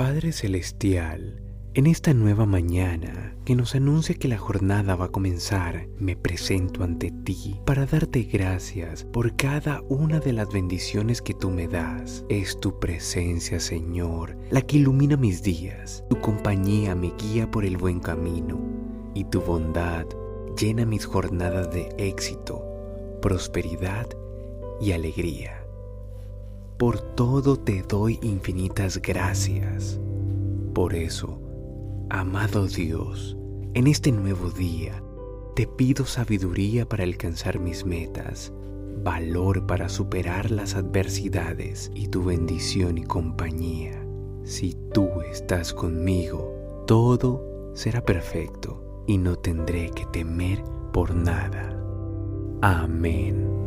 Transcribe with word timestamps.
Padre 0.00 0.32
Celestial, 0.32 1.42
en 1.74 1.86
esta 1.86 2.14
nueva 2.14 2.46
mañana 2.46 3.36
que 3.44 3.54
nos 3.54 3.74
anuncia 3.74 4.14
que 4.14 4.28
la 4.28 4.38
jornada 4.38 4.96
va 4.96 5.04
a 5.04 5.12
comenzar, 5.12 5.88
me 5.98 6.16
presento 6.16 6.84
ante 6.84 7.10
ti 7.10 7.60
para 7.66 7.84
darte 7.84 8.22
gracias 8.22 9.04
por 9.04 9.36
cada 9.36 9.82
una 9.90 10.18
de 10.18 10.32
las 10.32 10.50
bendiciones 10.50 11.20
que 11.20 11.34
tú 11.34 11.50
me 11.50 11.68
das. 11.68 12.24
Es 12.30 12.58
tu 12.58 12.80
presencia, 12.80 13.60
Señor, 13.60 14.38
la 14.48 14.62
que 14.62 14.78
ilumina 14.78 15.18
mis 15.18 15.42
días. 15.42 16.02
Tu 16.08 16.18
compañía 16.18 16.94
me 16.94 17.12
guía 17.18 17.50
por 17.50 17.66
el 17.66 17.76
buen 17.76 18.00
camino 18.00 18.58
y 19.12 19.24
tu 19.24 19.42
bondad 19.42 20.06
llena 20.58 20.86
mis 20.86 21.04
jornadas 21.04 21.70
de 21.74 21.94
éxito, 21.98 22.64
prosperidad 23.20 24.06
y 24.80 24.92
alegría. 24.92 25.59
Por 26.80 26.98
todo 26.98 27.58
te 27.58 27.82
doy 27.82 28.18
infinitas 28.22 29.02
gracias. 29.02 30.00
Por 30.72 30.94
eso, 30.94 31.38
Amado 32.08 32.66
Dios, 32.68 33.36
en 33.74 33.86
este 33.86 34.10
nuevo 34.12 34.48
día 34.48 35.02
te 35.54 35.66
pido 35.66 36.06
sabiduría 36.06 36.88
para 36.88 37.04
alcanzar 37.04 37.60
mis 37.60 37.84
metas, 37.84 38.50
valor 39.04 39.66
para 39.66 39.90
superar 39.90 40.50
las 40.50 40.74
adversidades 40.74 41.92
y 41.94 42.08
tu 42.08 42.24
bendición 42.24 42.96
y 42.96 43.04
compañía. 43.04 44.02
Si 44.44 44.74
tú 44.94 45.06
estás 45.30 45.74
conmigo, 45.74 46.82
todo 46.86 47.72
será 47.74 48.02
perfecto 48.02 49.04
y 49.06 49.18
no 49.18 49.36
tendré 49.36 49.90
que 49.90 50.06
temer 50.06 50.64
por 50.94 51.14
nada. 51.14 51.78
Amén. 52.62 53.59